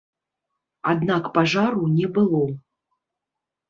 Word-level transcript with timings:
Аднак 0.93 1.23
пажару 1.37 1.81
не 2.01 2.11
было. 2.19 2.43